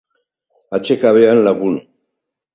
Atsekabean 0.75 1.43
lagun. 1.45 1.75